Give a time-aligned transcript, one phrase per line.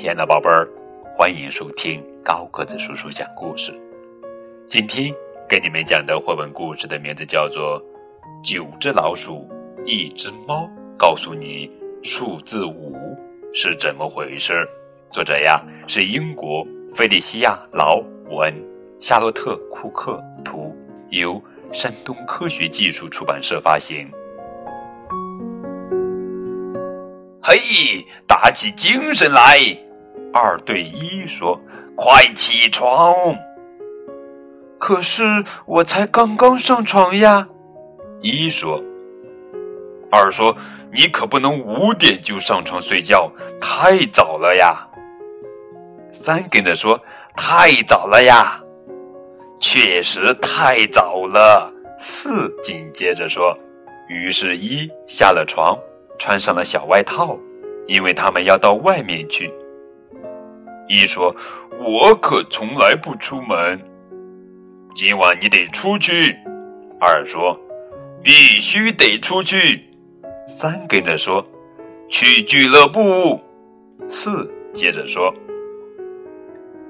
[0.00, 0.66] 亲爱的宝贝儿，
[1.14, 3.70] 欢迎收听高个子叔叔讲故事。
[4.66, 5.14] 今天
[5.46, 7.78] 给你们讲的绘本故事的名字叫做
[8.42, 9.46] 《九只老鼠，
[9.84, 10.62] 一只猫》，
[10.96, 11.70] 告诉你
[12.02, 13.14] 数字五
[13.52, 14.66] 是怎么回事。
[15.10, 18.54] 作者呀是英国菲利西亚·劳文、
[19.00, 20.74] 夏洛特·库克图，
[21.10, 21.38] 由
[21.74, 24.10] 山东科学技术出版社发行。
[27.42, 29.58] 嘿，打起精神来！
[30.32, 31.60] 二对一说
[31.96, 33.14] ：“快起床！”
[34.78, 37.48] 可是我才刚刚上床呀。
[38.20, 38.82] 一说。
[40.10, 40.56] 二说
[40.92, 43.30] ：“你可不能五点就上床睡觉，
[43.60, 44.86] 太早了呀。”
[46.10, 47.00] 三跟着说
[47.36, 48.60] ：“太早了呀。”
[49.60, 51.72] 确实太早了。
[51.98, 53.56] 四紧接着说。
[54.08, 55.78] 于是，一下了床。
[56.18, 57.38] 穿上了小外套，
[57.86, 59.52] 因为他们要到外面去。
[60.90, 61.32] 一说
[61.78, 63.80] ：“我可从来不出门，
[64.92, 66.36] 今晚你得出去。”
[66.98, 67.56] 二说
[68.24, 69.88] ：“必须得出去。”
[70.48, 71.46] 三跟着说
[72.10, 73.40] ：“去俱乐部。”
[74.10, 75.32] 四接着说：“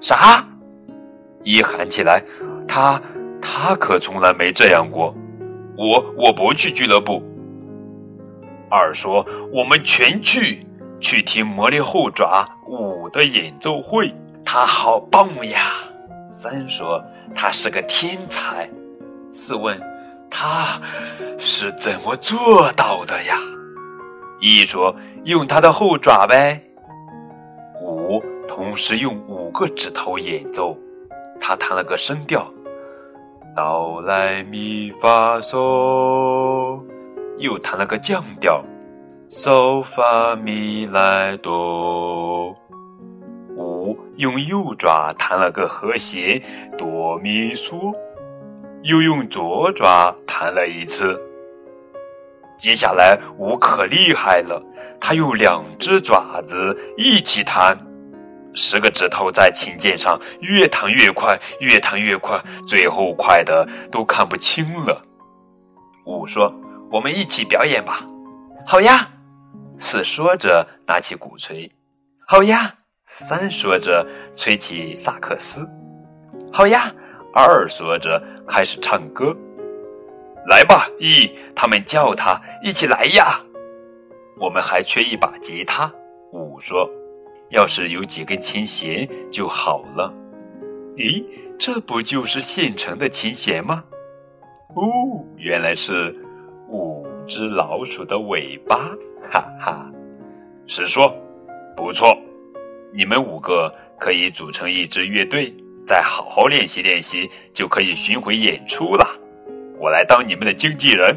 [0.00, 0.48] 啥？”
[1.44, 2.24] 一喊起来
[2.66, 2.98] ：“他
[3.38, 5.14] 他可从来没这样过。”
[5.76, 7.22] 我我不去俱乐部。
[8.70, 10.64] 二说：“我们全去，
[11.00, 14.12] 去听魔力后爪五的演奏会，
[14.44, 15.72] 他好棒呀！”
[16.30, 17.02] 三说
[17.34, 18.68] ：“他是个天才。”
[19.32, 19.80] 四问
[20.30, 20.80] ：“他
[21.38, 23.36] 是怎么做到的呀？”
[24.40, 24.94] 一说
[25.24, 26.60] ：“用他的后爪呗。”
[27.82, 30.76] 五同时用五个指头演奏，
[31.40, 32.52] 他弹了个声调：
[33.54, 36.80] 哆来咪发嗦。
[37.38, 38.62] 又弹了个降调，
[39.30, 42.54] 嗦发咪来哆。
[44.20, 46.40] 用右爪弹了个和弦，
[46.76, 47.94] 哆咪嗦。
[48.82, 51.18] 又用左爪弹了一次。
[52.58, 54.62] 接下来五可厉害了，
[55.00, 57.76] 他用两只爪子一起弹，
[58.54, 62.38] 十个指头在琴键上越弹越快，越弹越快，
[62.68, 65.02] 最后快的都看不清了。
[66.04, 66.54] 五说。
[66.92, 68.04] 我们一起表演吧，
[68.66, 69.06] 好呀。
[69.78, 71.70] 四说着拿起鼓槌，
[72.26, 72.79] 好呀。
[73.12, 74.06] 三说着
[74.36, 75.68] 吹起萨克斯，
[76.52, 76.94] 好呀。
[77.32, 79.36] 二说着开始唱歌，
[80.46, 80.86] 来吧。
[81.00, 83.40] 一他们叫他一起来呀。
[84.38, 85.92] 我们还缺一把吉他。
[86.32, 86.88] 五说，
[87.50, 90.12] 要是有几根琴弦就好了。
[90.96, 91.24] 咦，
[91.58, 93.82] 这不就是现成的琴弦吗？
[94.76, 94.84] 哦，
[95.36, 96.16] 原来是。
[96.68, 98.76] 五只老鼠的尾巴，
[99.28, 99.90] 哈哈！
[100.68, 101.12] 是说，
[101.76, 102.16] 不错，
[102.92, 105.52] 你们五个可以组成一支乐队，
[105.86, 109.06] 再好好练习练习，就可以巡回演出了。
[109.78, 111.16] 我来当你们的经纪人。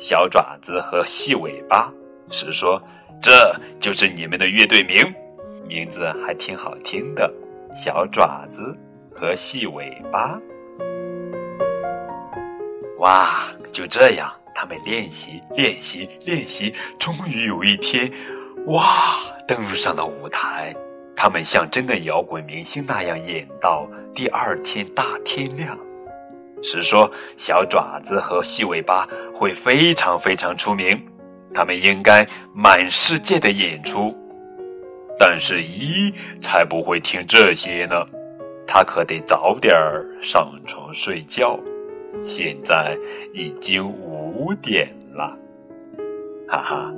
[0.00, 1.92] 小爪子和细尾巴
[2.30, 2.80] 是说，
[3.20, 4.94] 这就是你们的乐队名，
[5.66, 7.28] 名字还挺好听的。
[7.74, 8.76] 小爪子
[9.10, 10.40] 和细尾巴，
[13.00, 14.32] 哇，就这样。
[14.54, 18.08] 他们练习，练习，练习，终于有一天，
[18.66, 18.84] 哇，
[19.48, 20.74] 登上了舞台。
[21.20, 23.84] 他们像真的摇滚明星那样演到
[24.14, 25.76] 第二天大天亮。
[26.62, 30.96] 是说，小爪子和细尾巴会非常非常出名，
[31.52, 32.24] 他们应该
[32.54, 34.16] 满世界的演出。
[35.18, 37.96] 但是，一才不会听这些呢，
[38.64, 41.58] 他可得早点儿上床睡觉。
[42.22, 42.96] 现在
[43.34, 44.54] 已经五。
[44.62, 45.36] 点了，
[46.48, 46.92] 哈哈，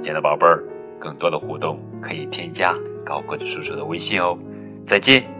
[0.00, 0.62] 亲爱的宝贝儿，
[1.00, 2.72] 更多的互动可以添加
[3.06, 4.36] 高个子叔叔的微信哦，
[4.84, 5.35] 再见。